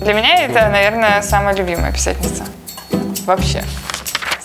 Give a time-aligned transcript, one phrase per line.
[0.00, 2.44] Для меня это, наверное, самая любимая писательница.
[3.26, 3.62] Вообще.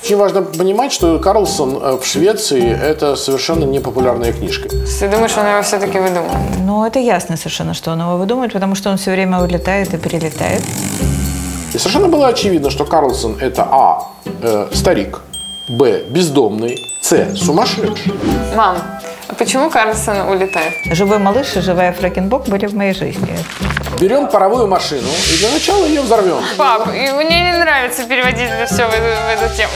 [0.04, 4.68] Очень важно понимать, что Карлсон э, в Швеции– это совершенно непопулярная книжка.
[4.68, 6.36] Ты думаешь, он его все-таки выдумал?
[6.60, 9.98] Ну, это ясно совершенно, что он его выдумает, потому что он все время улетает и
[9.98, 10.62] перелетает.
[11.74, 14.08] И совершенно было очевидно, что Карлсон– это А.
[14.42, 15.22] Э, старик,
[15.70, 16.04] Б.
[16.10, 17.36] бездомный, С.
[17.38, 18.14] сумасшедший.
[18.56, 18.78] Мам,
[19.34, 20.74] почему Карлсон улетает?
[20.86, 23.38] Живой малыш и живая Фрэкенбок были в моей жизни.
[24.00, 26.42] Берем паровую машину и для начала ее взорвем.
[26.58, 29.72] Пап, и мне не нравится переводить это все в эту, в эту тему.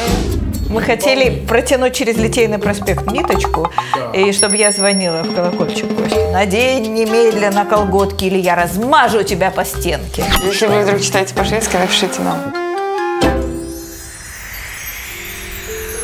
[0.70, 3.72] Мы хотели протянуть через Литейный проспект ниточку,
[4.14, 6.30] и чтобы я звонила в колокольчик Костя.
[6.32, 10.26] Надень немедленно колготки, или я размажу тебя по стенке.
[10.44, 12.67] Если вы вдруг читаете по-шведски, напишите нам.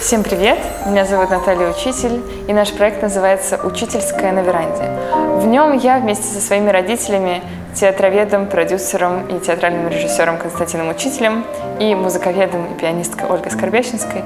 [0.03, 0.59] Всем привет!
[0.85, 4.83] Меня зовут Наталья Учитель, и наш проект называется «Учительская на веранде».
[5.37, 7.41] В нем я вместе со своими родителями,
[7.73, 11.45] театроведом, продюсером и театральным режиссером Константином Учителем
[11.79, 14.23] и музыковедом и пианисткой Ольгой Скорбящинской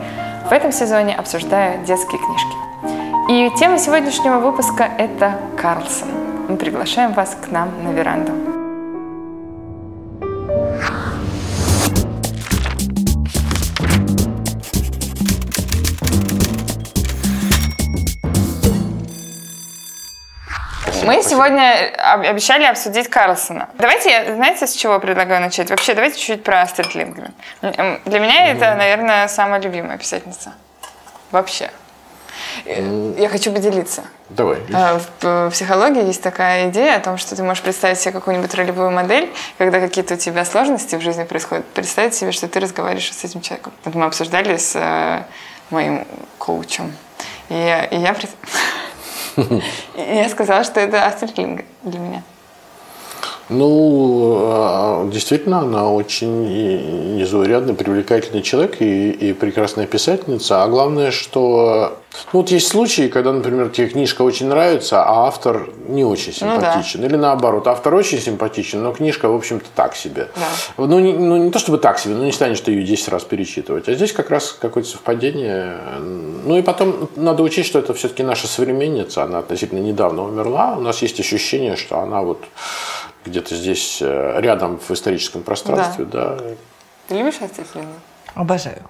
[0.50, 3.30] в этом сезоне обсуждаю детские книжки.
[3.30, 6.08] И тема сегодняшнего выпуска– это Карлсон.
[6.50, 8.57] Мы приглашаем вас к нам на веранду.
[21.18, 23.70] Мы сегодня об- обещали обсудить Карлсона.
[23.74, 25.70] Давайте, я, знаете, с чего предлагаю начать?
[25.72, 27.34] Вообще, давайте чуть-чуть про Астрид Линдгрен.
[27.64, 30.54] М, Для меня это, наверное, самая любимая писательница.
[31.32, 31.72] Вообще.
[32.66, 34.04] Э, Я хочу поделиться.
[34.30, 34.60] Давай.
[34.74, 38.92] А, В психологии есть такая идея о том, что ты можешь представить себе какую-нибудь ролевую
[38.92, 43.24] модель, когда какие-то у тебя сложности в жизни происходят, представить себе, что ты разговариваешь с
[43.24, 43.74] этим человеком.
[43.86, 45.24] Вот мы обсуждали с э,
[45.72, 46.06] моим
[46.38, 46.96] коучем.
[47.50, 48.14] И, я- и я,
[49.98, 52.24] я сказала, что это Астрид для меня.
[53.50, 60.64] Ну, э, действительно, она очень незаурядный, привлекательный человек и, и прекрасная писательница.
[60.64, 61.98] А главное, что...
[62.34, 66.48] Ну, вот есть случаи, когда, например, тебе книжка очень нравится, а автор не очень Ну
[66.48, 66.74] да.
[66.74, 67.06] симпатичен.
[67.06, 70.28] Или наоборот, автор очень симпатичен, но книжка, в общем-то, так себе.
[70.36, 70.86] Да.
[70.86, 73.24] Ну не, ну, не то чтобы так себе, но не станешь ты ее 10 раз
[73.24, 73.88] перечитывать.
[73.88, 75.78] А здесь как раз какое-то совпадение.
[76.00, 79.24] Ну и потом надо учесть, что это все-таки наша современница.
[79.24, 80.76] Она относительно недавно умерла.
[80.78, 82.44] У нас есть ощущение, что она вот
[83.28, 86.06] где-то здесь э, рядом в историческом пространстве.
[86.06, 86.38] Да.
[87.08, 87.94] Ты любишь Лингрен?
[88.34, 88.82] Обожаю.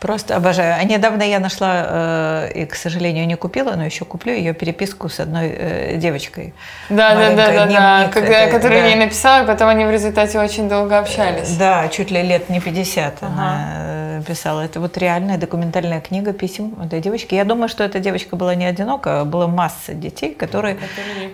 [0.00, 0.76] Просто обожаю.
[0.80, 5.10] А недавно я нашла, э, и, к сожалению, не купила, но еще куплю ее переписку
[5.10, 6.54] с одной э, девочкой.
[6.88, 8.08] Да, да, да, да, да.
[8.10, 8.86] Когда, это, который да.
[8.86, 11.54] ей написала, и потом они в результате очень долго общались.
[11.58, 14.60] Да, чуть ли лет не 50 она э, писала.
[14.60, 17.34] Это вот реальная документальная книга писем этой девочки.
[17.34, 20.78] Я думаю, что эта девочка была не одинока, а была масса детей, которые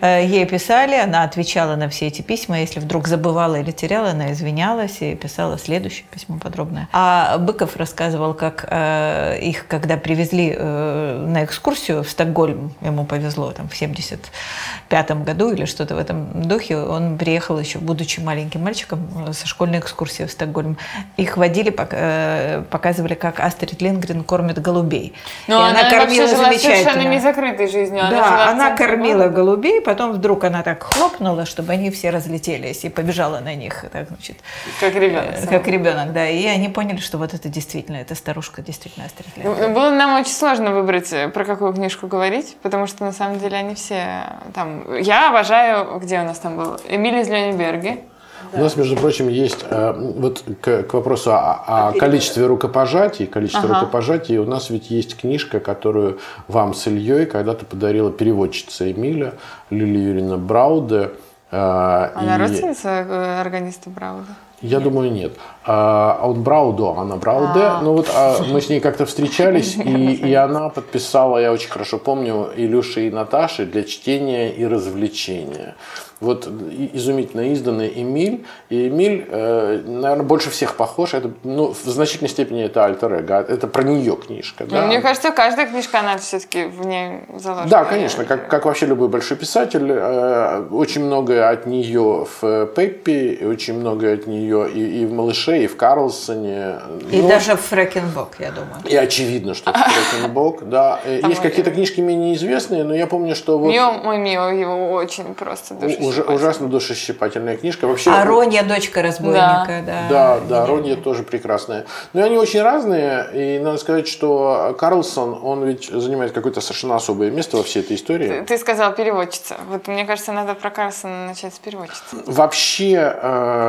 [0.00, 2.60] э, ей писали, она отвечала на все эти письма.
[2.60, 6.88] Если вдруг забывала или теряла, она извинялась и писала следующее письмо подробное.
[6.92, 13.52] А Быков рассказывал, как э, их, когда привезли э, на экскурсию в Стокгольм, ему повезло
[13.52, 19.32] там в 75 году или что-то в этом духе, он приехал еще, будучи маленьким мальчиком,
[19.32, 20.76] со школьной экскурсии в Стокгольм.
[21.16, 25.14] Их водили, э, показывали, как Астрид Лингрен кормит голубей.
[25.46, 27.20] Но И она, вообще жила совершенно не замечательно.
[27.20, 28.00] закрытой жизнью.
[28.04, 29.34] Она, Да, она кормила города.
[29.36, 34.08] голубей, потом вдруг она так хлопнула, чтобы они все разлетелись, и побежала на них, так,
[34.08, 34.36] значит,
[34.80, 35.24] Как ребенок.
[35.42, 36.28] э, как ребенок, да.
[36.28, 39.72] И они поняли, что вот это действительно, эта старушка действительно Астрид Ну, Лингрен.
[39.74, 43.56] Было нам очень сложно выбрать, э, про какую книжку говорить, потому что на самом деле
[43.56, 44.94] они все там.
[44.96, 46.76] Я обожаю, где у нас там был?
[46.88, 48.04] Эмиль из Лёниберги.
[48.52, 53.26] У нас, между прочим, есть э, вот к, к вопросу о, о количестве рукопожатий.
[53.26, 53.80] Количество Ага.
[53.80, 54.38] рукопожатий.
[54.38, 59.34] У нас ведь есть книжка, которую вам с Ильей когда-то подарила переводчица Эмиля
[59.70, 61.10] Лилия Юрьевна Брауде.
[61.50, 64.26] Э, Она и- родственница э, органиста Брауда.
[64.62, 65.32] Я думаю, нет.
[65.66, 67.60] А он Браудо, она Брауде.
[67.60, 67.80] А.
[67.82, 71.98] Ну вот а, мы с ней как-то встречались, и, и она подписала, я очень хорошо
[71.98, 75.74] помню, Илюши и Наташи для чтения и развлечения.
[76.20, 78.44] Вот изумительно изданный Эмиль.
[78.70, 81.12] И Эмиль, э, наверное, больше всех похож.
[81.12, 83.34] Это, ну, в значительной степени это альтер эго.
[83.40, 84.64] Это про нее книжка.
[84.64, 84.86] Ну, да.
[84.86, 87.68] Мне кажется, каждая книжка, она все-таки в ней заложена.
[87.68, 93.44] Да, конечно, как, как вообще любой большой писатель, э, очень многое от нее в Пеппи,
[93.44, 96.76] очень многое от нее и, и в «Малыше», и в «Карлсоне».
[97.10, 98.80] И Ну, даже в Фрэкенбок, я думаю.
[98.88, 100.98] и очевидно, что это Фрэкенбок, да.
[101.06, 105.34] Есть какие-то книжки менее известные, но я помню, что вот Мио, мой Мио, его очень
[105.34, 106.05] просто душит.
[106.06, 106.36] У душещипательная.
[106.36, 107.86] ужасно душещипательная книжка.
[107.86, 110.06] Вообще, А Ронья, дочка разбойника, да.
[110.10, 111.86] Да, да, Ронья тоже прекрасная.
[112.12, 117.30] Но они очень разные, и надо сказать, что Карлсон, он ведь занимает какое-то совершенно особое
[117.30, 118.44] место во всей этой истории.
[118.46, 119.56] Ты сказал переводчица.
[119.70, 122.16] Вот мне кажется, надо про Карлсона начать с переводчицы.
[122.26, 122.94] Вообще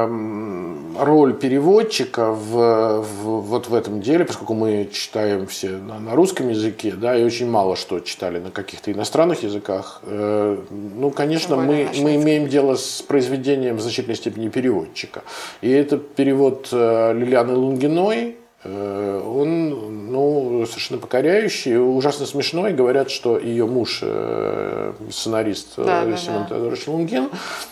[0.07, 6.15] эм, роль переводчика в, в- вот в этом деле, поскольку мы читаем все на, на
[6.15, 11.55] русском языке, да, и очень мало что читали на каких-то иностранных языках, э, ну, конечно,
[11.55, 12.21] Тем мы, мы шведском.
[12.27, 15.23] Имеем дело с произведением в значительной степени переводчика.
[15.61, 18.35] И это перевод э, Лилианы Лунгиной,
[18.67, 22.73] Он ну, совершенно покоряющий, ужасно смешной.
[22.73, 26.49] Говорят, что ее муж, э, сценарист э, Да, Симон да.
[26.49, 27.29] Теодорович Лунгин,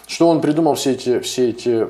[0.07, 1.87] что он придумал все эти, все эти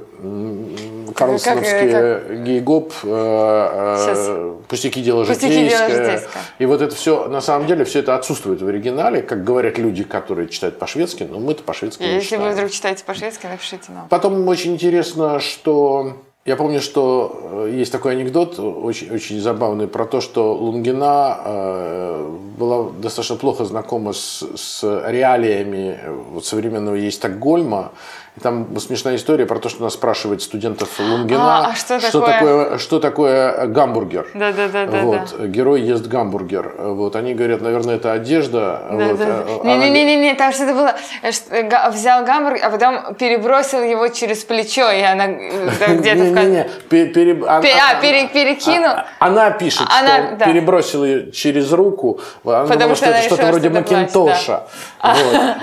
[1.15, 4.67] карлсоновские гей-гоп, э, э, Сейчас.
[4.67, 6.21] пустяки дела житейское.
[6.59, 10.03] И вот это все, на самом деле, все это отсутствует в оригинале, как говорят люди,
[10.03, 12.53] которые читают по-шведски, но мы-то по-шведски не Если вы читаем.
[12.53, 14.07] вдруг читаете по-шведски, напишите нам.
[14.09, 20.05] Потом очень интересно, что я помню, что э, есть такой анекдот очень, очень забавный про
[20.05, 27.93] то, что Лунгина э, была достаточно плохо знакома с, с реалиями э, современного ей Стокгольма.
[28.37, 32.19] И там смешная история про то, что она спрашивает студентов Лунгина, А, а что что
[32.19, 32.33] такое?
[32.33, 34.27] такое, что такое гамбургер.
[34.33, 35.01] Да, да, да, да.
[35.03, 36.73] Вот, герой ест гамбургер.
[36.79, 38.81] Вот, они говорят, наверное, это одежда.
[38.91, 39.27] Да, вот, да, а-
[39.63, 39.71] да.
[39.71, 40.95] а она- Не-не-не, там что-то было.
[41.21, 41.45] э, что,
[41.91, 47.05] Взял гамбургер, а потом перебросил его через плечо, и она э, да, где-то в пе-
[47.07, 48.89] пере- а- Пе- а, а- пере- перекинул.
[48.89, 50.45] а- Она пишет, что да.
[50.45, 52.19] перебросил ее через руку.
[52.43, 54.63] Она Потому думала, что это что-то вроде Макинтоша.
[54.99, 55.15] А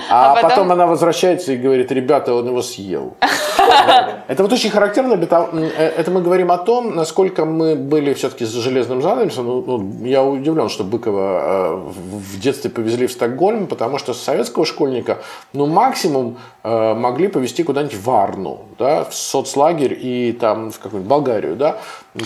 [0.09, 0.71] А, потом...
[0.71, 3.15] она возвращается и говорит, ребята, он его съел.
[4.27, 8.61] Это вот очень характерно э, это мы говорим о том, насколько мы были все-таки за
[8.61, 9.45] железным занавесом.
[9.45, 14.65] Ну, ну, я удивлен, что Быкова э, в детстве повезли в Стокгольм, потому что советского
[14.65, 15.19] школьника,
[15.53, 21.09] ну, максимум э, могли повезти куда-нибудь в Варну, да, в соцлагерь и там в какую-нибудь
[21.09, 21.77] Болгарию, да,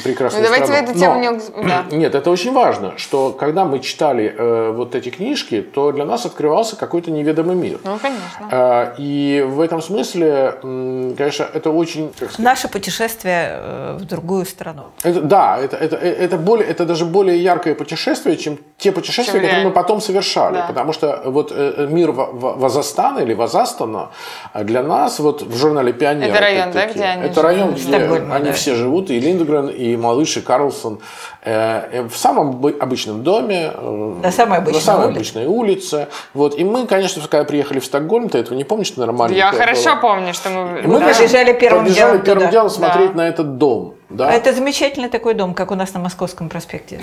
[0.03, 0.87] прекрасную Ну, давайте страну.
[0.87, 1.19] в эту тему Но-
[1.63, 1.85] не да.
[1.91, 6.25] нет, это очень важно, что когда мы читали э, вот эти книжки, то для нас
[6.25, 7.79] открывался какой-то неведомый мир.
[7.83, 8.47] Ну, конечно.
[8.51, 10.26] Э, и в этом смысле,
[10.63, 12.07] м, конечно, это очень...
[12.09, 14.83] как сказать, Наше путешествие э, в другую страну.
[15.03, 19.33] это- да, это, это, это, более, это даже более яркое путешествие, чем те путешествия, Чем
[19.41, 19.69] которые реально.
[19.69, 20.55] мы потом совершали.
[20.55, 20.67] Да.
[20.67, 24.09] Потому что вот э, мир Ва- Ва- Вазастана или Вазастана
[24.53, 27.43] э, для нас вот в журнале «Пионер» Это район, да, где они Это живут?
[27.45, 28.53] район, где они да.
[28.53, 30.99] все живут, и Линдгрен, и Малыш, и Карлсон.
[31.49, 33.71] Э, в самом бы- обычном доме.
[33.73, 35.15] э, На самой обычной на самой улице.
[35.17, 36.07] обычной улице.
[36.33, 36.57] Вот.
[36.59, 39.35] И мы, конечно, когда приехали в Стокгольм, ты этого не помнишь, ты нормально.
[39.35, 40.79] Я хорошо помню, что мы...
[40.81, 41.07] И мы Да.
[41.13, 42.51] побежали первым побежали делом первым туда.
[42.51, 43.17] делом смотреть Да.
[43.17, 43.93] на этот дом.
[44.09, 44.31] Да?
[44.31, 47.01] Это замечательный такой дом, как у нас на Московском проспекте.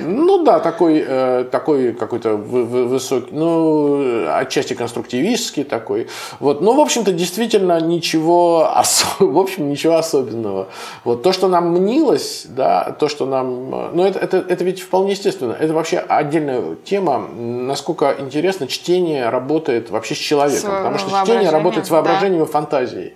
[0.00, 6.08] Ну да, такой, э, такой какой-то вы- вы- высокий, ну, отчасти конструктивистский такой.
[6.40, 6.60] Вот.
[6.60, 8.70] Ну, в общем-то, действительно ничего,
[9.20, 10.68] в общем, ничего особенного.
[11.04, 11.22] Вот.
[11.22, 13.74] То, что нам мнилось, да, то, что нам...
[13.74, 15.56] э, Ну, это, это, это ведь вполне естественно.
[15.58, 20.70] Это вообще отдельная тема, насколько интересно чтение работает вообще с человеком.
[20.70, 21.94] С потому что чтение работает с да.
[21.96, 23.14] воображением и фантазией.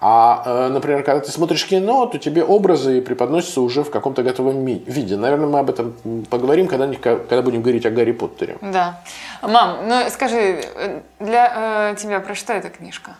[0.00, 4.64] А, э, например, когда ты смотришь кино, то тебе образы преподносятся уже в каком-то готовом
[4.64, 5.16] виде.
[5.16, 5.94] Наверное, мы об этом
[6.30, 8.58] поговорим, когда, когда будем говорить о Гарри Поттере.
[8.60, 9.00] Да.
[9.42, 13.16] Мам, ну скажи, э, для э, тебя про что эта книжка?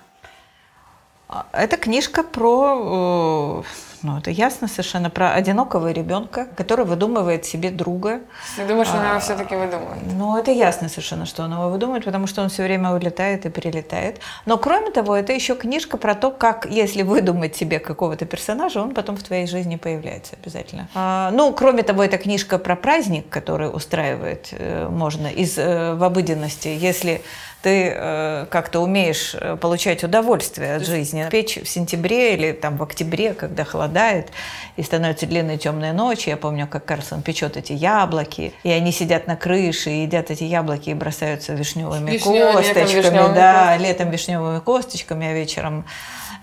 [1.29, 3.63] А, Это книжка про, э,
[4.05, 8.21] ну это ясно совершенно, про одинокого ребенка, который выдумывает себе друга.
[8.57, 9.01] Ты думаешь, что А.
[9.01, 10.03] она все-таки выдумывает?
[10.13, 13.51] Ну, это ясно совершенно, что он его выдумает, потому что он все время улетает и
[13.51, 14.21] перелетает.
[14.47, 18.95] Но кроме того, это еще книжка про то, как, если выдумать себе какого-то персонажа, он
[18.95, 20.89] потом в твоей жизни появляется обязательно.
[20.95, 26.05] А, ну, кроме того, это книжка про праздник, который устраивать э, можно из э, в
[26.05, 27.23] обыденности, если
[27.65, 31.27] ты э, как-то умеешь э, получать удовольствие от жизни.
[31.31, 33.65] Печь в сентябре или там в октябре, когда
[33.95, 34.31] холодает
[34.77, 36.29] и становятся длинные темные ночи.
[36.29, 40.45] Я помню, как Карлсон печет эти яблоки, и они сидят на крыше и едят эти
[40.45, 42.97] яблоки и бросаются вишневыми летом косточками.
[42.97, 43.87] вишневыми да, косточками.
[43.89, 45.85] летом вишневыми косточками, а вечером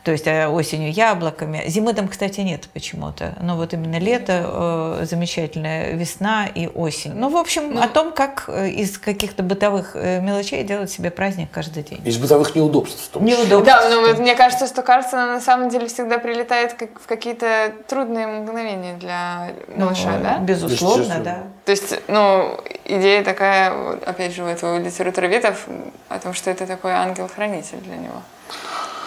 [0.03, 1.63] то есть а осенью яблоками.
[1.67, 3.35] Зимы там, кстати, нет почему-то.
[3.39, 7.13] Но вот именно лето, э, замечательная весна и осень.
[7.13, 11.49] Ну, в общем, о том, как э, из каких-то бытовых э, мелочей делать себе праздник
[11.51, 12.01] каждый день.
[12.03, 12.99] Из бытовых неудобств.
[13.05, 13.43] в том числе.
[13.43, 13.65] Неудобно.
[13.65, 17.71] Да, но вот мне кажется, что Карлсон на самом деле всегда прилетает как в какие-то
[17.87, 20.39] трудные мгновения для малыша, да?
[20.39, 21.43] Безусловно, да.
[21.65, 25.67] То есть, ну, идея такая, вот, опять же, у этого литературоведов
[26.09, 28.21] о том, что это такой ангел-хранитель для него.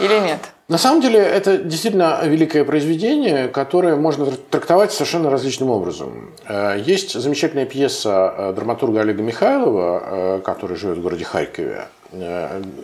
[0.01, 0.54] Или нет?
[0.69, 6.31] На самом деле это действительно великое произведение, которое можно тр- трактовать совершенно различным образом.
[6.49, 11.87] Э, Есть замечательная пьеса э, драматурга Олега Михайлова, э, который живет в городе Харькове.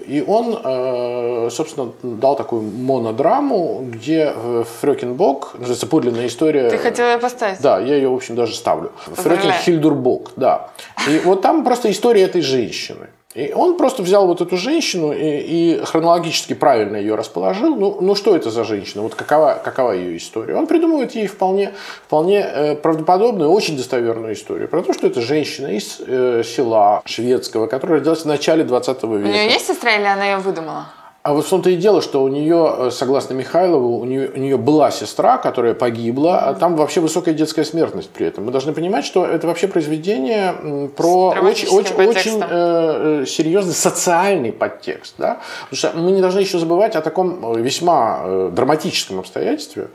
[0.09, 4.35] И он, собственно, дал такую монодраму, где
[4.81, 6.69] Фрёкинбок, называется подлинная история.
[6.69, 7.61] Ты хотела ее поставить?
[7.61, 8.91] Да, я ее, в общем, даже ставлю.
[9.07, 10.71] Фрёкин Хильдурбок, да.
[11.09, 13.07] И вот там просто история этой женщины.
[13.33, 17.77] И он просто взял вот эту женщину и, и хронологически правильно ее расположил.
[17.77, 19.03] Ну, ну что это за женщина?
[19.03, 20.57] Вот какова, какова ее история?
[20.57, 21.73] Он придумывает ей вполне,
[22.07, 27.69] вполне э, правдоподобную, очень достоверную историю про то, что это женщина из э, села шведского,
[27.69, 29.07] которая родилась в начале 20 века.
[29.07, 30.87] У нее есть сестра или она ее выдумала?
[31.23, 34.39] А вот в том-то и дело, что у нее, э, согласно Михайлову, у нее, у
[34.39, 38.47] нее была сестра, которая погибла, а там вообще высокая детская смертность при этом.
[38.47, 44.51] Мы должны понимать, что это вообще произведение про очень, очень, очень э, э, серьезный социальный
[44.51, 45.15] подтекст.
[45.19, 45.41] Да?
[45.69, 49.89] Потому что мы не должны еще забывать о таком э, весьма э, драматическом обстоятельстве,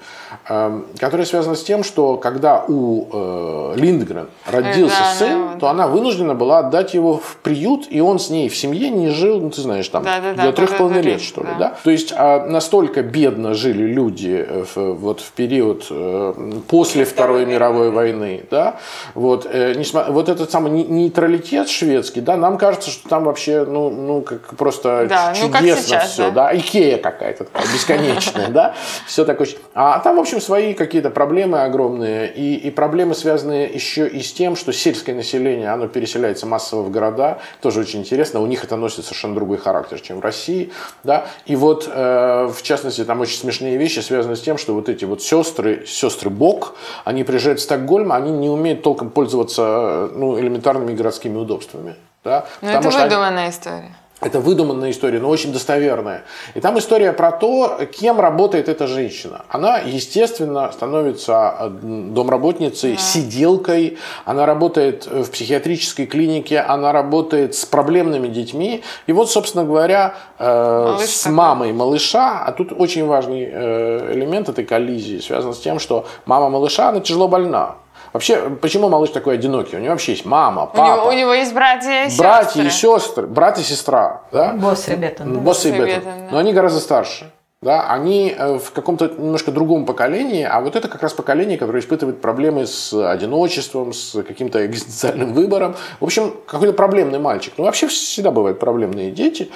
[0.47, 5.67] э, которое связано с тем, что когда у э, Линдгрен родился да, сын, да, то
[5.69, 9.41] она вынуждена была отдать его в приют, и он с ней в семье не жил,
[9.41, 11.57] ну ты знаешь, там Да-да-да, до трех с половиной да-да-да, лет, что ли, да.
[11.57, 11.77] да?
[11.83, 16.33] То есть а, настолько бедно жили люди э, в, вот в период э,
[16.67, 18.77] после Второй мировой войны, да?
[19.13, 23.65] Вот, э, несма- вот этот самый не- нейтралитет шведский, да, нам кажется, что там вообще,
[23.65, 26.49] ну, ну как просто Да, ч- ну, как чудесно сейчас, все, да.
[26.49, 29.47] да, Икея какая-то такая бесконечная, да, все такое.
[29.73, 34.33] А там, в общем, свои какие-то проблемы огромные, и, и проблемы, связанные еще и с
[34.33, 38.75] тем, что сельское население, оно переселяется массово в города, тоже очень интересно, у них это
[38.75, 40.71] носит совершенно другой характер, чем в России,
[41.05, 44.89] да, и вот, э, в частности, там очень смешные вещи связаны с тем, что вот
[44.89, 50.09] эти вот сестры, сестры Бог, они приезжают в Стокгольм, они не умеют толком пользоваться, э,
[50.13, 53.95] ну, элементарными городскими удобствами, да, Ну, это что они- выдуманная история.
[54.25, 56.23] Это выдуманная история, но очень достоверная.
[56.55, 59.45] И там история про то, кем работает эта женщина.
[59.49, 63.99] Она, естественно, становится э, домработницей, сиделкой.
[64.25, 68.83] Она работает в психиатрической клинике, она работает с проблемными детьми.
[69.05, 74.65] И вот, собственно говоря, э, с мамой малыша, а тут очень важный э, элемент этой
[74.65, 77.75] коллизии связан с тем, что мама малыша, она тяжело больна.
[78.15, 79.75] Вообще, почему малыш такой одинокий?
[79.75, 82.69] У него вообще есть мама, У папа него, у него есть братья и братья и
[82.69, 82.97] сестры.
[83.01, 84.53] сестры, брат и сестра, да?
[84.53, 85.39] Босс Ребетон, да.
[85.41, 85.87] Босс и и Беттон.
[85.87, 86.27] Беттон, да.
[86.31, 87.29] Но они гораздо старше.
[87.61, 91.79] Да, они э, в каком-то немножко другом поколении, а вот это как раз поколение, которое
[91.79, 95.75] испытывает проблемы с одиночеством, с каким-то экзистенциальным выбором.
[95.99, 97.55] В общем, какой-то проблемный мальчик.
[97.57, 99.51] Ну, вообще всегда бывают проблемные дети.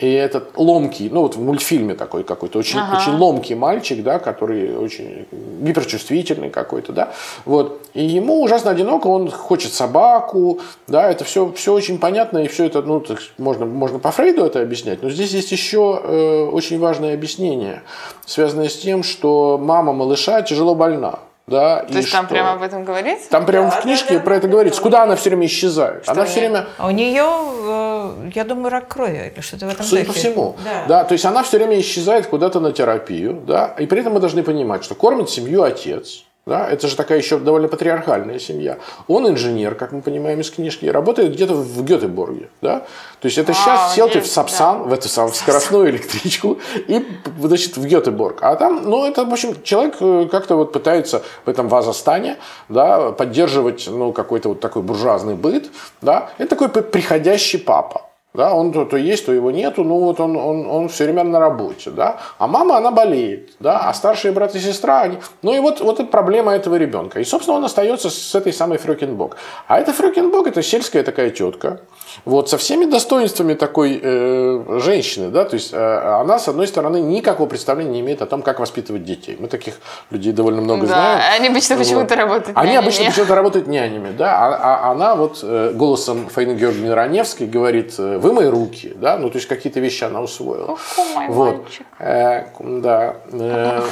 [0.00, 2.96] И этот ломкий, ну вот в мультфильме такой какой-то очень, Ага.
[2.98, 5.26] очень ломкий мальчик, да, который очень
[5.62, 7.12] гиперчувствительный какой-то, да,
[7.44, 7.80] вот.
[7.94, 10.58] И ему ужасно одиноко, он хочет собаку,
[10.88, 14.44] да, это все, все очень понятно, и все это, ну, так можно, можно по Фрейду
[14.44, 17.82] это объяснять, но здесь есть еще э, очень важное объяснение,
[18.26, 21.20] связанное с тем, что мама малыша тяжело больна.
[21.46, 23.28] Да, То есть там прямо об этом говорится?
[23.28, 24.80] Там прямо в книжке про это говорится.
[24.80, 26.08] Куда она все время исчезает?
[26.08, 26.28] она не?
[26.28, 30.02] все время А у нее, э, я думаю, рак крови или что-то в этом Судя
[30.02, 30.20] по духе.
[30.20, 30.56] всему.
[30.64, 30.84] Да.
[30.88, 31.04] Да.
[31.04, 34.42] то есть она все время исчезает куда-то на терапию, да, и при этом мы должны
[34.42, 38.78] понимать, что кормит семью отец, да, это же такая еще довольно патриархальная семья.
[39.08, 42.80] Он инженер, как мы понимаем из книжки, работает где-то в Гетеборге, да.
[43.20, 44.84] То есть это А, сейчас сел ты в Сапсан, да.
[44.84, 47.06] в эту самую скоростную электричку и,
[47.40, 48.38] значит, в Гетеборг.
[48.42, 52.36] А там, ну, это, в общем, человек э, как-то вот пытается в этом вазостане,
[52.68, 55.70] да, поддерживать, ну, какой-то вот такой буржуазный быт,
[56.02, 56.30] да.
[56.36, 58.02] Это такой приходящий папа.
[58.34, 61.22] Да, он то, то есть, то его нету, ну вот он, он, он все время
[61.22, 62.18] на работе, да.
[62.38, 65.18] А мама, она болеет, да, а старшие брат и сестра, они...
[65.42, 67.20] Ну и вот, вот это проблема этого ребенка.
[67.20, 69.36] И, собственно, он остается с этой самой Фрёкинбок.
[69.68, 71.82] А эта Фрёкинбок, это сельская такая тетка,
[72.24, 76.96] вот, со всеми достоинствами такой э, женщины, да, то есть э, она, с одной стороны,
[77.00, 79.36] никакого представления не имеет о том, как воспитывать детей.
[79.38, 79.74] Мы таких
[80.10, 81.20] людей довольно много Да, знаем.
[81.38, 82.82] они обычно почему-то работают Они нянями.
[82.84, 87.94] обычно почему-то работают нянями, да, а, а она вот э, голосом Фаины Георгиевны Раневской говорит,
[88.24, 90.72] вы мои руки, да, ну, то есть какие-то вещи она усвоила.
[90.72, 90.80] Ох,
[91.14, 91.58] мой Вот.
[91.58, 91.86] мальчик.
[91.98, 93.16] Э, да.
[93.30, 93.82] Э,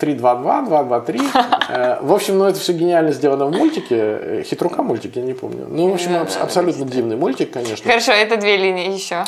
[0.00, 1.20] 3-2-2, 2-2-3.
[1.68, 4.42] Э, В общем, ну это все гениально сделано в мультике.
[4.44, 5.66] Хитрука мультик, я не помню.
[5.68, 7.88] Ну, в общем, абсолютно дивный мультик, конечно.
[7.88, 9.24] Хорошо, это две линии еще.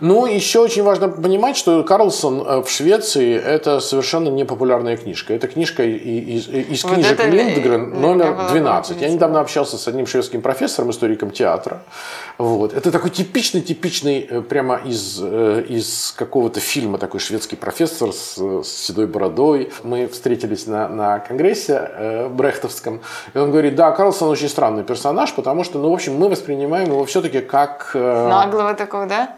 [0.00, 5.34] Ну, еще очень важно понимать, что Карлсон э, в Швеции это совершенно непопулярная книжка.
[5.34, 9.00] Это книжка из, из Вот книжек Линдгрен номер меня было 12.
[9.00, 11.82] Я недавно общался с одним шведским профессором, историком театра.
[12.38, 12.72] Вот.
[12.72, 18.36] Это такой типичный, типичный, э, прямо из, э, из какого-то фильма такой шведский профессор с,
[18.36, 19.72] с седой бородой.
[19.82, 23.00] Мы встретились на, на конгрессе э, брехтовском.
[23.34, 26.88] И он говорит, да, Карлсон очень странный персонаж, потому что, ну, в общем, мы воспринимаем
[26.88, 27.90] его все-таки как...
[27.94, 29.36] э, Наглого такого, да?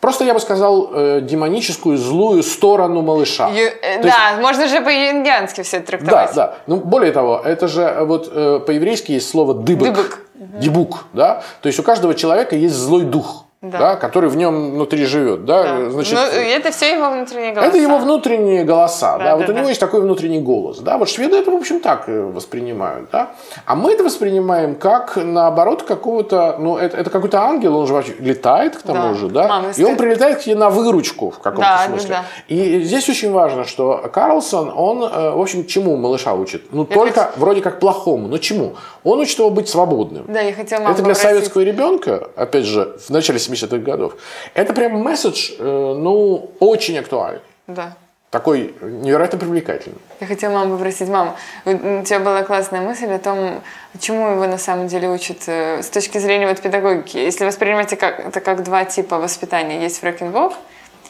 [0.00, 3.48] Просто я бы сказал э, демоническую злую сторону малыша.
[3.48, 6.34] Ю- э, То есть- да, можно же по-юнгиански все Да, трактовать.
[6.34, 6.54] да.
[6.68, 9.92] Ну, более того, это же э, вот э, по-еврейски есть слово дыбык.
[9.92, 10.24] Дыбык.
[10.60, 11.42] Дебук, да?
[11.62, 13.44] То есть у каждого человека есть злой дух.
[13.62, 13.78] Да.
[13.78, 13.96] Да.
[13.96, 15.44] который в нем внутри живет.
[15.44, 15.62] Да?
[15.78, 15.90] Да.
[15.90, 17.68] Значит, Ну, это все его внутренние голоса.
[17.68, 19.68] это его внутренние голоса, да, Да, вот да, у него да.
[19.68, 23.30] есть такой внутренний голос, да, вот шведы это, в общем, так э, воспринимают, да,
[23.66, 28.14] а мы это воспринимаем как, наоборот, какого-то, ну, это, это какой-то ангел, он же вообще
[28.20, 29.14] летает к тому Да.
[29.14, 32.08] же, да, Мама и он прилетает к тебе на выручку в каком-то Да, да, смысле.
[32.10, 32.24] да.
[32.48, 36.62] И здесь очень важно, что Карлсон, он, э, в общем, чему малыша учит?
[36.72, 38.74] Ну, Я только хочу- вроде как плохому, но чему?
[39.04, 40.24] Он учит его быть свободным.
[40.28, 44.14] Да, я хотела Это для советского ребенка, опять же, в начале 70-х годов,
[44.54, 47.40] это прям месседж, э, ну, очень актуальный.
[47.66, 47.96] Да.
[48.30, 49.96] Такой невероятно привлекательный.
[50.20, 53.62] Я хотела маму попросить, мам, вот у тебя была классная мысль о том,
[53.98, 57.16] чему его на самом деле учат э, с точки зрения вот педагогики.
[57.16, 59.80] Если воспринимать это как, это как два типа воспитания.
[59.80, 60.52] Есть Фрэкенбок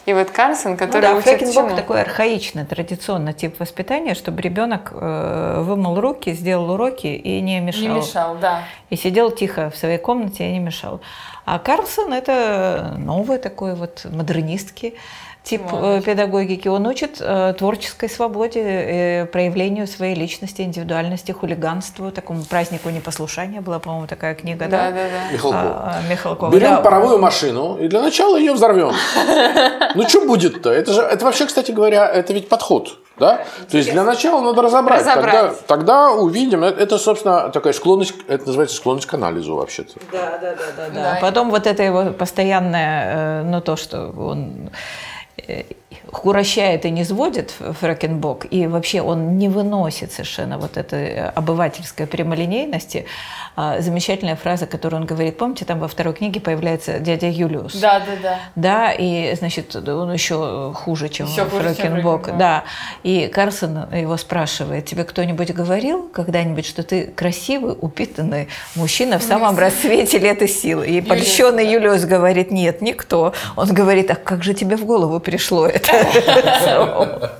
[0.05, 1.75] и вот Карлсон, Ну который да, учит Фрэкенбок чему?
[1.75, 7.81] такой архаичный, традиционный тип воспитания, чтобы ребенок э, вымыл руки, сделал уроки и не мешал.
[7.81, 8.63] Не мешал, да.
[8.89, 11.01] И сидел тихо в своей комнате и не мешал.
[11.51, 14.93] А Карлсон это новый такой вот модернистский
[15.41, 16.03] тип э, Молодец.
[16.03, 16.67] педагогики.
[16.67, 23.61] Он учит э, творческой свободе, э, проявлению своей личности, индивидуальности, хулиганству, такому празднику непослушания.
[23.61, 24.91] Была, по-моему, такая книга, Да, да?
[24.91, 25.33] да, да.
[25.33, 25.61] Михалков.
[25.61, 26.51] А, а, Михалкова.
[26.51, 26.81] Берем да.
[26.81, 28.93] паровую машину и для начала ее взорвем.
[29.95, 30.71] Ну что будет-то?
[30.71, 32.99] Это же, это вообще, кстати говоря, это ведь подход.
[33.19, 33.45] Да?
[33.69, 35.01] То есть для начала надо разобрать.
[35.01, 35.31] Разобрать.
[35.31, 36.63] Тогда, тогда увидим.
[36.63, 39.99] Это, собственно, такая склонность, это называется склонность к анализу вообще-то.
[40.11, 41.13] Да, да, да, да, да.
[41.13, 41.17] Да.
[41.21, 44.69] Потом вот это его постоянное, э, ну то, что он
[46.11, 52.07] э, урощает и не сводит Фрэкенбок, и вообще он не выносит совершенно вот этой обывательской
[52.07, 53.05] прямолинейности.
[53.55, 57.75] А, Замечательная фраза, которую он говорит, помните, там во второй книге появляется дядя Юлиус.
[57.75, 58.39] Да, да, да.
[58.55, 62.37] Да, и, значит, он еще хуже, чем Еще хуже, чем.
[62.37, 62.63] Да.
[63.03, 69.57] И Карсон его спрашивает, тебе кто-нибудь говорил когда-нибудь, что ты красивый, упитанный мужчина в самом
[69.57, 70.81] расцвете лет и сил?
[70.81, 73.33] И польщенный Юлиус говорит, нет, никто.
[73.55, 75.98] Он говорит, а как же тебе в голову пришло это?
[76.65, 77.35] so.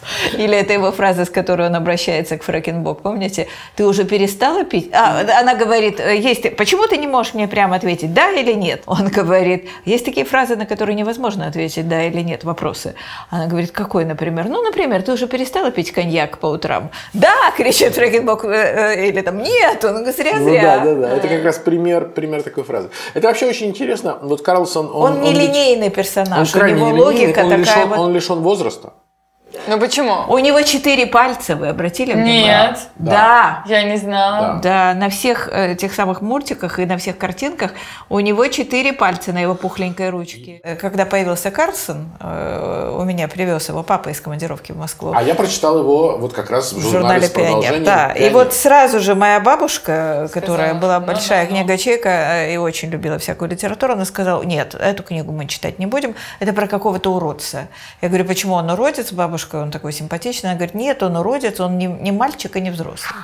[0.33, 3.47] Или это его фраза, с которой он обращается к Фрэкенбок, помните?
[3.75, 4.89] Ты уже перестала пить?
[4.93, 8.83] А, она говорит, «Э, есть, почему ты не можешь мне прямо ответить, да или нет?
[8.85, 12.95] Он говорит, есть такие фразы, на которые невозможно ответить, да или нет, вопросы.
[13.29, 14.47] Она говорит, какой, например?
[14.47, 16.89] Ну, например, ты уже перестала пить коньяк по утрам?
[17.13, 20.61] Да, кричит Фрэкенбок, «э, э», или там, нет, он говорит, Ну зря-зря.
[20.61, 21.09] да, да, да.
[21.15, 22.89] Это как раз пример, пример такой фразы.
[23.13, 24.17] Это вообще очень интересно.
[24.21, 27.99] Вот Карлсон, он, Он, нелинейный он персонаж, у крайне него логика он такая лишен, вот.
[27.99, 28.93] он лишен возраста.
[29.67, 30.25] Ну почему?
[30.27, 32.69] У него четыре пальца, вы обратили внимание?
[32.69, 32.79] Нет.
[32.95, 33.63] Да.
[33.65, 34.59] Я не знала.
[34.61, 37.71] Да, на всех э, тех самых мультиках и на всех картинках
[38.09, 40.61] у него четыре пальца на его пухленькой ручке.
[40.81, 45.13] Когда появился Карлсон, э, у меня привез его папа из командировки в Москву.
[45.15, 47.83] А я прочитал его вот как раз в в журнале, журнале с «Пионер».
[47.83, 48.33] Да, и «Пионер».
[48.33, 51.57] вот сразу же моя бабушка, которая Сказала, была ну большая да, ну.
[51.57, 55.85] книгочейка э, и очень любила всякую литературу, она сказала, нет, эту книгу мы читать не
[55.85, 57.67] будем, это про какого-то уродца.
[58.01, 60.49] Я говорю, почему он уродец, бабушка, он такой симпатичный.
[60.51, 63.19] Она говорит, нет, он уродец, он не, не мальчик и не взрослый.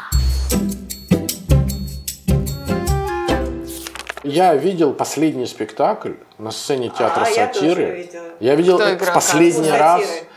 [4.23, 7.75] Я видел последний спектакль на сцене театра А, я сатиры.
[7.75, 8.23] тоже видела.
[8.39, 9.77] Я видел Кто в последний Карлсона?
[9.79, 10.27] раз Сатиры.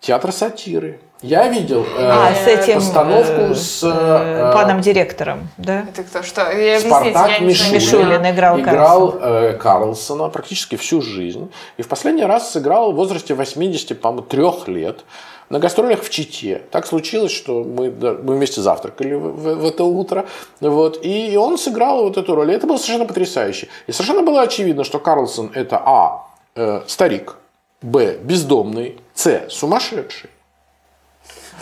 [0.00, 1.00] театр сатиры.
[1.22, 5.84] Я видел э, А, с этим постановку э, с э, э, паном директором, да?
[5.88, 6.22] Это кто?
[6.22, 6.50] Что?
[6.50, 11.50] Я Спартак я Мишулин, Мишулин играл играл э, Карлсона практически всю жизнь.
[11.78, 15.04] И в последний раз сыграл в возрасте 80, по-моему, трех лет
[15.50, 16.62] на гастролях в Чите.
[16.70, 20.26] Так случилось, что мы, да, мы вместе завтракали в, в- в это утро.
[20.60, 22.50] Вот, и он сыграл вот эту роль.
[22.50, 23.68] И это было совершенно потрясающе.
[23.86, 26.26] И совершенно было очевидно, что Карлсон это А.
[26.54, 27.36] э, старик,
[27.82, 28.18] Б.
[28.22, 29.46] бездомный, С.
[29.50, 30.30] сумасшедший.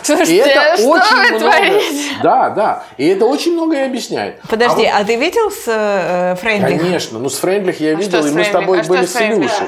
[0.01, 1.39] И Слушайте, это что очень вы много.
[1.39, 2.15] творите?
[2.21, 2.83] Да, да.
[2.97, 4.39] И это очень многое объясняет.
[4.49, 6.81] Подожди, А а, ты видел с э, Фрейндлих?
[6.81, 8.85] Конечно, ну с Френдлих я А видел, и мы с тобой Фрейндлих?
[8.85, 9.51] А были с с Фрейндлих?
[9.51, 9.67] Илюшей.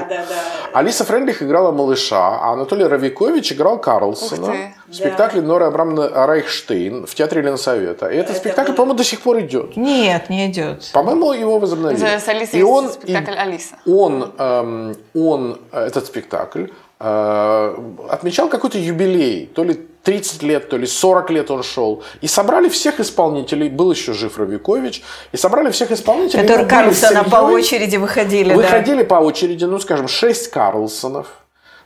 [0.72, 4.54] Алиса Френдлих играла малыша, а Анатолий Равикович играл Карлсона
[4.86, 8.08] в спектакле Норы Абрамовны Райхштейн в театре Ленсовета.
[8.08, 9.76] И этот спектакль, по-моему, до сих пор идет.
[9.76, 10.88] Нет, не идет.
[10.92, 12.18] По-моему, его возобновили.
[12.18, 13.74] С Алисой и он, спектакль и «Алиса».
[13.86, 16.66] Он, эм, он, э, этот спектакль,
[17.00, 17.76] э,
[18.10, 19.46] отмечал какой-то юбилей.
[19.46, 22.02] То ли 30 лет, то ли 40 лет он шел.
[22.22, 23.68] И собрали всех исполнителей.
[23.68, 25.02] Был еще жив Равикович.
[25.32, 26.44] И собрали всех исполнителей.
[26.44, 28.48] Которые Карлсона по очереди выходили.
[28.48, 28.56] да.
[28.56, 31.26] Выходили по очереди, ну, скажем, 6 Карлсонов,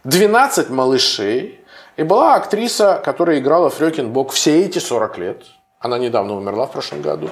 [0.05, 1.59] 12 малышей.
[1.97, 5.43] И была актриса, которая играла Фрёкинбок все эти 40 лет.
[5.81, 7.29] Она недавно умерла в прошлом году.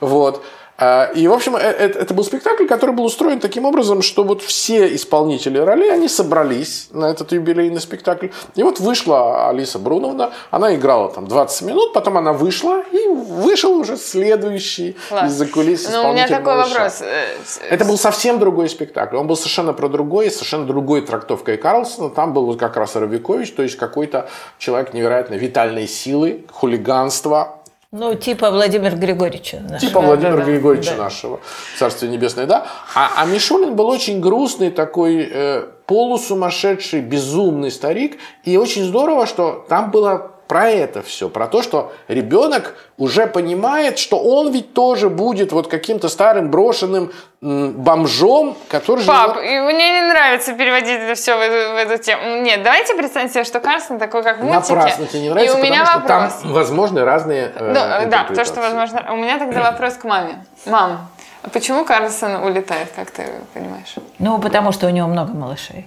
[0.00, 0.44] Вот.
[0.76, 4.24] А, И, в общем, э- э- это был спектакль, который был устроен таким образом, что
[4.24, 8.28] вот все исполнители ролей, они собрались на этот юбилейный спектакль.
[8.56, 13.72] И вот вышла Алиса Бруновна, она играла там 20 минут, потом она вышла, и вышел
[13.78, 16.74] уже следующий из-за кулис Ну, у меня исполнитель такой «Малыша».
[16.74, 17.02] вопрос.
[17.02, 17.36] Э,
[17.70, 19.16] Это был совсем другой спектакль.
[19.16, 22.10] Он был совершенно про другой, совершенно другой трактовкой Карлсона.
[22.10, 27.60] Там был как раз Робикович, то есть какой-то человек невероятной витальной силы, хулиганства,
[27.96, 29.60] Ну, типа Владимир Григорьевича.
[29.60, 29.78] нашего.
[29.78, 30.50] типа Владимира да, да.
[30.50, 31.38] Григорьевича нашего,
[31.78, 32.66] Царствие Небесное, да.
[32.96, 38.18] А, а Мишулин был очень грустный такой э, полусумасшедший, безумный старик.
[38.42, 43.98] И очень здорово, что там было про это все, про то, что ребенок уже понимает,
[43.98, 50.00] что он ведь тоже будет вот каким-то старым брошенным бомжом, который Пап, живет и мне
[50.00, 52.40] не нравится переводить это все в эту, в эту тему.
[52.42, 54.74] Нет, давайте представим себе, что Карсон такой, как в мультике.
[54.74, 56.40] Напрасно тебе не нравится, и у меня потому что вопрос.
[56.40, 59.12] там возможны разные э, да, то, что возможно.
[59.12, 60.44] У меня тогда вопрос к маме.
[60.64, 61.10] Мам,
[61.42, 63.94] а почему Карлсон улетает, как ты понимаешь?
[64.18, 65.86] Ну, потому что у него много малышей.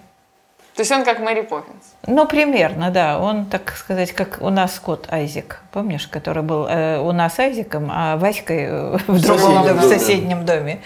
[0.77, 1.95] То есть он как Мэри Поппинс.
[2.05, 3.17] Ну, примерно, да.
[3.19, 7.89] Он, так сказать, как у нас кот Айзек, помнишь, который был э, у нас Айзеком,
[7.91, 10.81] а Васькой э, в другом соседнем доме, в соседнем доме.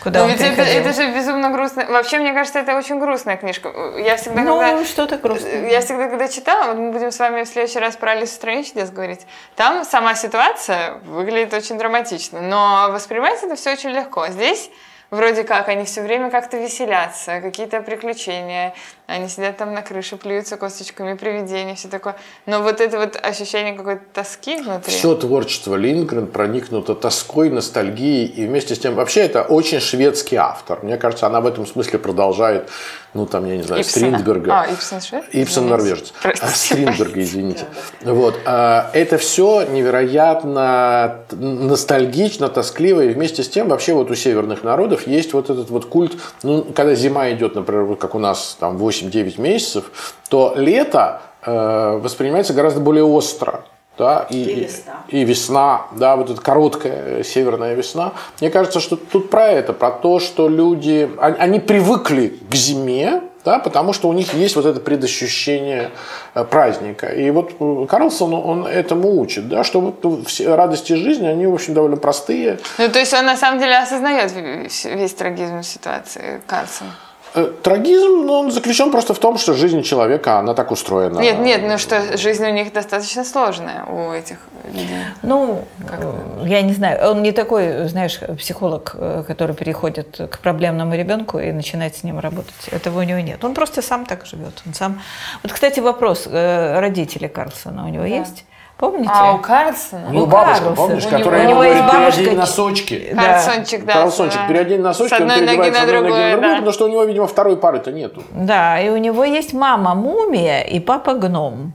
[0.00, 0.80] Куда Но он ведь это, приходил.
[0.80, 1.86] это же безумно грустно.
[1.88, 3.72] Вообще, мне кажется, это очень грустная книжка.
[3.98, 4.84] Я всегда, Ну, когда...
[4.84, 5.68] что-то грустное.
[5.68, 8.36] Я всегда, когда читала, вот мы будем с вами в следующий раз про Алису в
[8.36, 9.26] стране чудес говорить,
[9.56, 14.28] там сама ситуация выглядит очень драматично, но воспринимается это все очень легко.
[14.28, 14.70] Здесь
[15.12, 18.74] вроде как они все время как-то веселятся, какие-то приключения,
[19.12, 22.16] они сидят там на крыше, плюются косточками, привидения, все такое.
[22.46, 24.92] Но вот это вот ощущение какой-то тоски внутри.
[24.92, 30.82] Все творчество Лингрен проникнуто тоской, ностальгией, и вместе с тем, вообще это очень шведский автор.
[30.82, 32.70] Мне кажется, она в этом смысле продолжает,
[33.12, 34.18] ну там, я не знаю, Ипсена.
[34.18, 34.60] Стринберга.
[34.60, 35.24] А, Ипсен швед?
[35.32, 36.12] Ипсен норвежец.
[36.22, 36.46] Простите.
[36.46, 37.66] А, Стринберга, извините.
[38.02, 38.38] Вот.
[38.46, 45.06] а, Это все невероятно ностальгично, тоскливо, и вместе с тем вообще вот у северных народов
[45.06, 48.76] есть вот этот вот культ, ну, когда зима идет, например, вот как у нас там
[49.02, 53.64] 8-9 месяцев, то лето э, воспринимается гораздо более остро.
[53.98, 54.92] Да, и, и, весна.
[55.08, 58.14] и весна, да, вот эта короткая северная весна.
[58.40, 63.58] Мне кажется, что тут про это, про то, что люди, они, привыкли к зиме, да,
[63.58, 65.90] потому что у них есть вот это предощущение
[66.34, 67.08] э, праздника.
[67.08, 71.54] И вот э, Карлсон, он этому учит, да, что вот все радости жизни, они, в
[71.54, 72.60] общем, довольно простые.
[72.78, 76.86] Ну, то есть он на самом деле осознает весь весь трагизм ситуации, Карлсон.
[77.34, 81.20] Э, Трагизм, ну, он заключен просто в том, что жизнь человека, она так устроена.
[81.20, 84.88] Нет, нет, ну что жизнь у них достаточно сложная у этих людей.
[85.22, 90.94] Ну, э, я не знаю, он не такой, знаешь, психолог, э, который переходит к проблемному
[90.94, 92.68] ребенку и начинает с ним работать.
[92.70, 93.42] Этого у него нет.
[93.44, 94.62] Он просто сам так живет.
[94.66, 95.00] Он сам.
[95.42, 98.44] Вот, кстати, вопрос: родители Карлсона у него есть?
[98.82, 99.10] Помните?
[99.14, 100.08] А у Карлсона?
[100.08, 100.74] У него У бабушка, Карлсона.
[100.88, 103.10] помнишь, У него- которая у ему него говорит, переодень носочки.
[103.14, 103.22] Да.
[103.22, 103.92] Карлсончик, да.
[103.92, 104.48] Карлсончик, да.
[104.48, 106.56] переодень носочки, С он переодевается на одной ноги другую, на другую, да.
[106.56, 108.24] потому что у него, видимо, второй пары-то нету.
[108.32, 111.74] Да, и у него есть мама мумия и папа гном.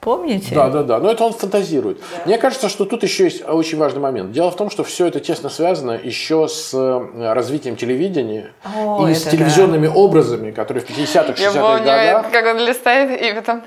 [0.00, 0.54] Помните?
[0.54, 0.98] Да, да, да.
[1.00, 2.00] Но это он фантазирует.
[2.24, 4.30] Мне кажется, что тут еще есть очень важный момент.
[4.30, 9.12] Дело в том, что все это тесно связано еще с э, развитием телевидения О, и
[9.14, 12.30] с телевизионными образами, которые в 50-х, 60-х Я помню, годах.
[12.30, 13.62] как он листает и потом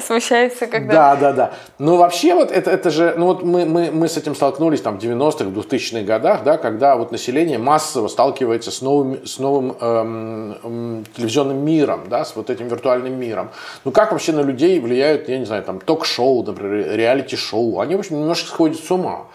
[0.00, 0.92] смущается, когда...
[0.92, 1.52] Да, да, да.
[1.78, 4.98] Но вообще вот это, это же, ну вот мы, мы, мы с этим столкнулись там
[4.98, 10.58] в 90-х, 2000-х годах, да, когда вот население массово сталкивается с новым, с новым эм,
[10.62, 13.50] эм, телевизионным миром, да, с вот этим виртуальным миром.
[13.84, 17.80] Ну как вообще на людей влияют, я не знаю, там ток-шоу, например, реалити-шоу.
[17.80, 19.26] Они, в общем, немножко сходят с ума.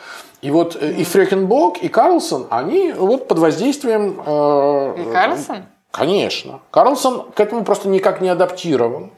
[0.42, 4.22] И вот э, и Фрекенбок, и Карлсон, они вот под воздействием...
[4.26, 5.66] э, И Карлсон?
[5.92, 6.62] Конечно.
[6.72, 9.12] Карлсон к этому просто никак не адаптирован.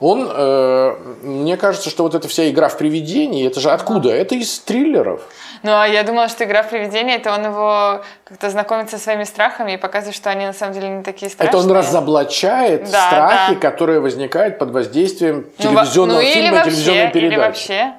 [0.00, 4.10] Он, э, мне кажется, что вот эта вся игра в привидении, это же откуда?
[4.10, 5.20] Это из триллеров.
[5.62, 9.24] Ну, а я думала, что игра в привидение, это он его как-то знакомит со своими
[9.24, 11.48] страхами и показывает, что они на самом деле не такие страшные.
[11.50, 13.60] Это он разоблачает Да, страхи, да.
[13.60, 17.38] которые возникают под воздействием Ну, телевизионного ну, или фильма, вообще, телевизионной Или передачи.
[17.40, 17.92] вообще,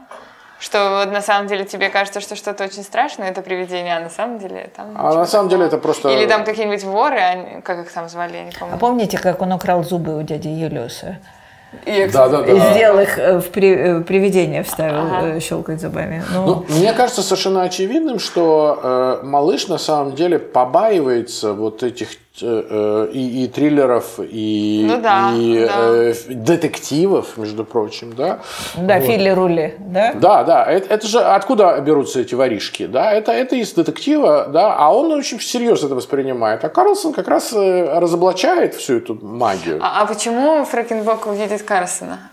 [0.59, 4.09] что вот на самом деле тебе кажется, что что-то очень страшное, это привидение, а на
[4.09, 4.95] самом деле там...
[4.97, 6.09] А на самом деле это просто...
[6.09, 8.73] Или там какие-нибудь воры, они- как их там звали, я не помню.
[8.73, 11.19] А помните, как он украл зубы у дяди Юлиуса?
[11.85, 12.73] И, Да, да, И да.
[12.73, 15.27] сделал их э, в при- э, привидение, вставил, Ага.
[15.37, 16.21] э, щелкать зубами.
[16.33, 22.09] Ну, Ну, мне кажется совершенно очевидным, что э, малыш на самом деле побаивается вот этих
[22.39, 25.73] и, и триллеров, и, Ну да, и да.
[25.77, 28.39] э, детективов, между прочим, да.
[28.77, 30.13] да, Филли Рули, да?
[30.13, 34.75] Да, да, это, это же откуда берутся эти воришки, да, это, это из детектива, да,
[34.75, 39.79] а он очень всерьез это воспринимает, а Карлсон как раз э, разоблачает всю эту магию.
[39.81, 42.30] А, а почему Фрэкенбок увидит Карлсона?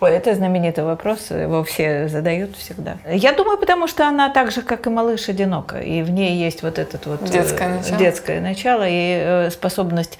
[0.00, 2.98] Ой, это знаменитый вопрос, его все задают всегда.
[3.08, 6.62] Я думаю, потому что она так же, как и малыш, одинока, и в ней есть
[6.62, 7.98] вот этот вот э, Детское начало.
[7.98, 10.18] детское начало и э, способность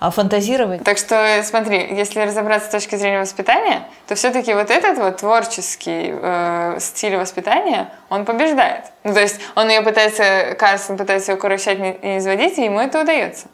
[0.00, 0.82] фантазировать.
[0.82, 6.10] Так что смотри, если разобраться с точки зрения воспитания, то все-таки вот этот вот творческий
[6.10, 8.86] э, стиль воспитания, он побеждает.
[9.04, 13.02] Ну, то есть он ее пытается, Карлсон пытается ее укрощать и изводить, и ему это
[13.02, 13.46] удается.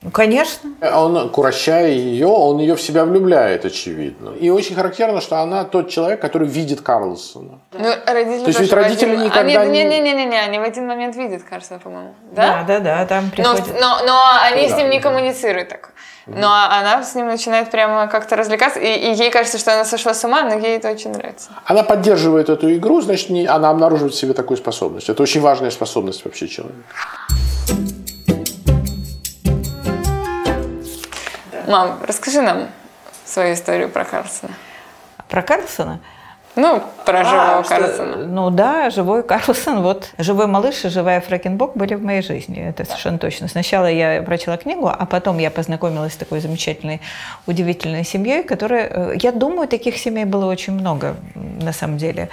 [0.00, 0.70] Ну, конечно.
[0.94, 4.30] Он, курощая ее, он ее в себя влюбляет, очевидно.
[4.30, 7.58] И очень характерно, что она тот человек, который видит Карлсона.
[7.72, 10.00] Ну, родители То есть ведь родители один- никогда а, нет, не- не...
[10.00, 12.14] Не, не, не, они в один момент видят Карлсона, по-моему.
[12.30, 12.78] Да, Да?
[12.78, 13.80] да, да, там Но, приходит.
[13.80, 15.02] но, но они с ним не Да.
[15.08, 15.90] коммуницируют так.
[16.26, 20.14] Но она с ним начинает прямо как-то развлекаться, и, и ей кажется, что она сошла
[20.14, 21.50] с ума, но ей это очень нравится.
[21.64, 25.08] Она поддерживает эту игру, значит, не, она обнаруживает в себе такую способность.
[25.08, 26.82] Это очень важная способность вообще человека.
[31.68, 32.70] Мам, расскажи нам
[33.26, 34.54] свою историю про Карлсона.
[35.28, 36.00] Про Карлсона?
[36.60, 38.16] Ну, про живого А, что- Карлсона.
[38.26, 39.82] Ну да, живой Карлсон.
[39.82, 42.58] Вот живой малыш и живая Фрэкенбок были в моей жизни.
[42.68, 43.46] Это совершенно точно.
[43.48, 47.00] Сначала я прочла книгу, а потом я познакомилась с такой замечательной,
[47.46, 48.88] удивительной семьей, которая...
[48.90, 51.14] э, Я думаю, таких семей было очень много
[51.62, 52.28] на самом деле.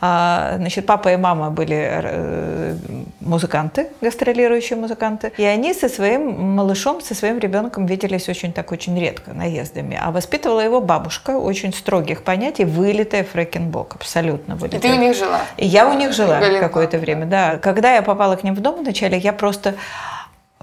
[0.00, 2.76] А, Значит, папа и мама были э,
[3.20, 5.32] музыканты, гастролирующие музыканты.
[5.36, 9.98] И они со своим малышом, со своим ребенком виделись очень так, очень редко, наездами.
[10.02, 14.80] А воспитывала его бабушка, очень строгих понятий, вылитая Фрэкенбок, абсолютно И вылитая.
[14.80, 15.40] ты у них жила.
[15.56, 17.56] И я у них жила какое-то время, да.
[17.58, 19.74] Когда я попала к ним в дом вначале, я просто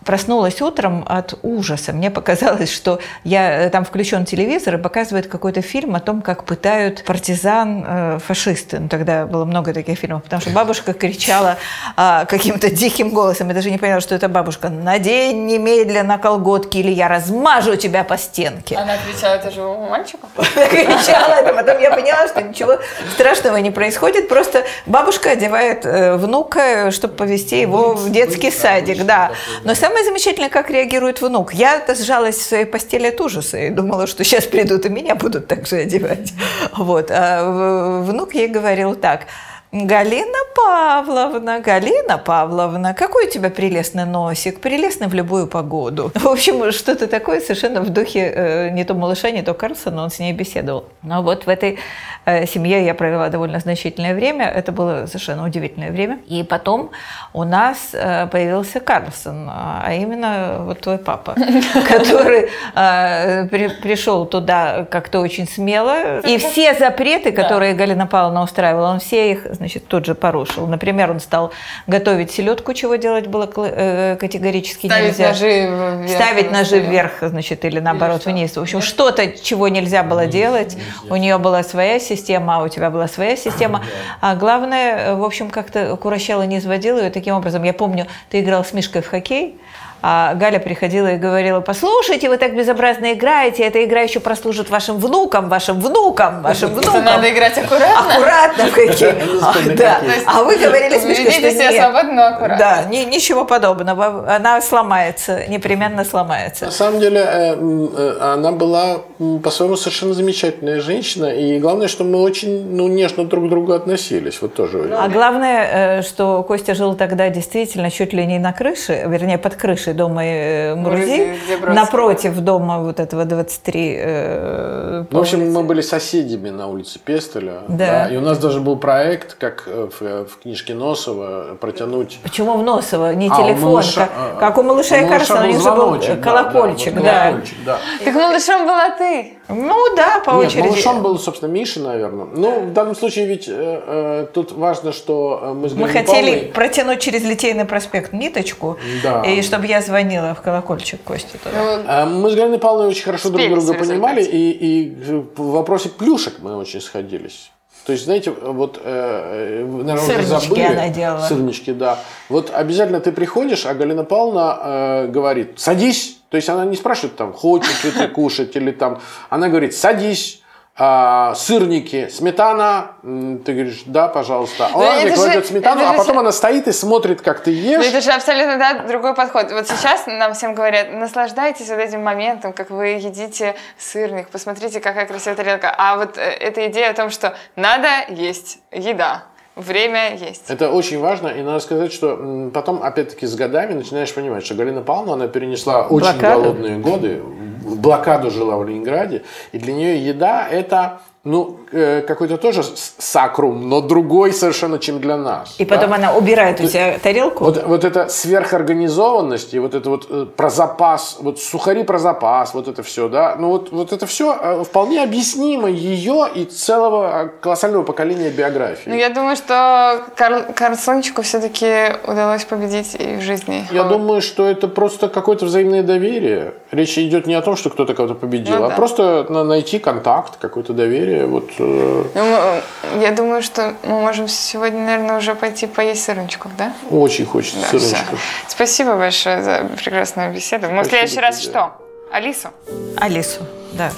[0.06, 1.94] проснулась утром от ужаса.
[1.94, 6.44] Мне показалось, что я, э, там включен телевизор и показывает какой-то фильм о том, как
[6.44, 8.80] пытают партизан э, фашисты.
[8.80, 11.58] Ну, тогда было много таких фильмов, потому что бабушка кричала
[11.96, 13.48] а, каким-то диким голосом.
[13.50, 14.70] Я даже не поняла, что это бабушка.
[14.70, 18.76] «Надень немедленно колготки, или я размажу тебя по стенке».
[18.76, 20.28] Она отвечала это живому мальчику?
[20.38, 21.54] кричала это.
[21.54, 22.78] Потом я поняла, что ничего
[23.13, 24.30] страшного не происходит.
[24.30, 29.06] Просто бабушка одевает э, внука, чтобы повезти его в детский садик.
[29.06, 29.32] Да.
[29.63, 31.53] Но самое замечательное, как реагирует внук.
[31.53, 35.47] Я-то сжалась в своей постели от ужаса и думала, что сейчас придут и меня будут
[35.47, 36.34] так же одевать.
[36.75, 37.12] Вот.
[37.12, 39.27] А внук ей говорил так.
[39.71, 46.12] Галина Павловна, Галина Павловна, какой у тебя прелестный носик, прелестный в любую погоду.
[46.15, 50.10] В общем, что-то такое совершенно в духе э, не то малыша, не то Карлсона, он
[50.10, 50.86] с ней беседовал.
[51.03, 51.79] Но вот в этой
[52.25, 56.19] семье я провела довольно значительное время, это было совершенно удивительное время.
[56.27, 56.91] И потом
[57.33, 61.36] у нас э, появился Карлсон, а именно вот твой папа,
[61.88, 66.19] который э, при- пришел туда как-то очень смело.
[66.21, 70.67] И все запреты, которые Галина Павловна устраивала, он все их, значит, тут же порушил.
[70.67, 71.51] Например, он стал
[71.88, 75.27] готовить селедку, чего делать было э, категорически Ставить нельзя.
[75.29, 76.09] ножи вверх.
[76.09, 78.29] Ставить ножи вверх, значит, или наоборот что?
[78.29, 78.55] вниз.
[78.55, 80.77] В общем, что-то, чего нельзя было делать.
[81.09, 83.82] У нее была своя система, а у тебя была своя система.
[84.21, 87.63] А главное, э, в общем, как-то Курощала не изводила ее таким образом.
[87.63, 89.60] Я помню, ты играл с Мишкой в хоккей,
[90.06, 94.98] а Галя приходила и говорила, послушайте, вы так безобразно играете, эта игра еще прослужит вашим
[94.98, 97.06] внукам, вашим внукам, вашим Это внукам.
[97.06, 98.13] надо играть аккуратно.
[98.13, 98.63] Аккуратно
[99.78, 100.02] Да.
[100.26, 102.58] А вы говорили с Мишкой, что себя свободно, но аккуратно.
[102.58, 104.26] Да, ни- ничего подобного.
[104.36, 106.66] Она сломается, непременно сломается.
[106.66, 108.98] На самом деле, э, э, она была
[109.42, 111.28] по-своему совершенно замечательная женщина.
[111.28, 114.42] И главное, что мы очень ну, нежно друг к другу относились.
[114.42, 114.94] Вот тоже.
[115.00, 119.56] А главное, э, что Костя жил тогда действительно чуть ли не на крыше, вернее, под
[119.56, 123.95] крышей дома э, Мурзи, Мурзи, напротив дома вот этого 23.
[123.99, 127.62] э, Ну, в общем, мы были соседями на улице Пестеля.
[127.67, 128.08] Да.
[128.10, 132.63] И у нас даже был проект, как э, в, в книжке Носова, протянуть Почему в
[132.63, 133.13] Носово?
[133.13, 135.62] Не А, у телефон, малыша, как, а, как у малыша и малыша Карсона, у них
[135.62, 137.23] же был да, колокольчик, да, вот да.
[137.29, 137.77] колокольчик, да.
[138.03, 139.34] Так малышом была ты.
[139.49, 140.67] Ну да, по Нет, очереди.
[140.67, 142.25] малышом был, собственно, Миша, наверное.
[142.34, 146.32] Ну, в данном случае ведь э, э, тут важно, что э, мы с Мы хотели
[146.32, 149.21] Павловной- протянуть через Литейный проспект ниточку, Да.
[149.23, 151.56] и чтобы я звонила в колокольчик Кости туда.
[151.56, 153.91] Ну, А Мы с Галиной Павловной очень хорошо друг Спелись друга в результате.
[153.91, 154.89] понимали, и, и
[155.36, 157.52] в вопросе плюшек мы очень сходились.
[157.86, 160.63] То есть, знаете, вот, э, вы, наверное, уже Сырнички забыли.
[160.63, 161.28] она делала.
[161.28, 162.00] Сырнички, да.
[162.30, 166.17] Вот обязательно ты приходишь, а Галина Павловна э, говорит, садись.
[166.30, 170.39] То есть, она не спрашивает, там, хочешь ли ты кушать, или там, она говорит, садись.
[170.75, 174.69] А, сырники, сметана, ты говоришь, да, пожалуйста.
[174.73, 177.21] Ну, Она это тебе же- кладет сметану, а же потом с- она стоит и смотрит,
[177.21, 177.86] как ты Ну, ешь.
[177.86, 179.51] это же абсолютно да, другой подход.
[179.51, 185.05] Вот сейчас нам всем говорят, наслаждайтесь вот этим моментом, как вы едите сырник, посмотрите, какая
[185.05, 185.73] красивая тарелка.
[185.77, 190.49] А вот э, эта идея о том, что надо есть еда, время есть.
[190.49, 194.81] Это очень важно, и надо сказать, что потом, опять-таки, с годами начинаешь понимать, что Галина
[194.81, 196.41] Павловна, она перенесла очень Блокаду.
[196.41, 197.21] голодные годы,
[197.63, 202.63] в блокаду жила в Ленинграде, и для нее еда– это ну, э, какой-то тоже
[202.97, 205.55] сакрум, но другой совершенно, чем для нас.
[205.57, 205.95] И потом да?
[205.95, 207.45] она убирает у тебя тарелку.
[207.45, 212.53] Вот, вот эта сверхорганизованность и вот это вот э, про запас, вот сухари про запас,
[212.53, 217.29] вот это все, да, ну вот, вот это все вполне объяснимо ее и целого э,
[217.39, 218.89] колоссального поколения биографии.
[218.89, 223.65] Ну, я думаю, что Карл, Карл Сонечку все-таки удалось победить и в жизни.
[223.71, 226.55] Я думаю, что это просто какое-то взаимное доверие.
[226.71, 228.75] Речь идет не о том, что кто-то кого-то победил, Ну а да.
[228.75, 231.12] просто на- найти контакт, какое-то доверие.
[231.26, 236.73] Вот, э, Ну, я думаю, что мы можем сегодня, наверное, уже пойти поесть сырничков, да?
[236.89, 237.80] очень хочется Да, всё.
[237.80, 238.19] сырочков.
[238.47, 240.69] Спасибо большое за прекрасную беседу.
[240.69, 241.52] Мы в следующий раз тебе.
[241.52, 241.73] что?
[242.12, 242.49] Алису?
[242.97, 243.41] Алису,
[243.73, 243.91] да.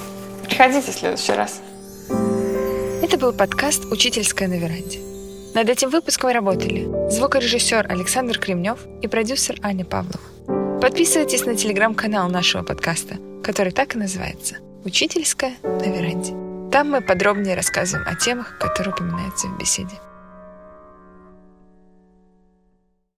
[0.44, 1.60] Приходите в следующий раз.
[3.02, 5.00] Это был подкаст «Учительская на веранде».
[5.54, 10.20] Над этим выпуском работали звукорежиссер Александр Кремнев и продюсер Аня Павлова.
[10.80, 16.45] Подписывайтесь на телеграм-канал нашего подкаста, который так и называется «Учительская на веранде».
[16.72, 20.00] Там мы подробнее рассказываем о темах, которые упоминаются в беседе.